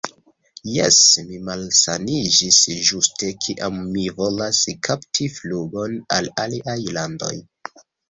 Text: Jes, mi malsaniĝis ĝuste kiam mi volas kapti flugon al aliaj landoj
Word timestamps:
Jes, 0.75 0.95
mi 1.27 1.37
malsaniĝis 1.49 2.63
ĝuste 2.89 3.31
kiam 3.45 3.79
mi 3.93 4.09
volas 4.19 4.65
kapti 4.91 5.31
flugon 5.39 5.99
al 6.21 6.35
aliaj 6.49 6.81
landoj 7.01 7.35